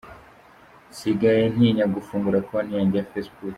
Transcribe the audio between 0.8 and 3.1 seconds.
Nsigaye ntinya gufungura konti yanjye ya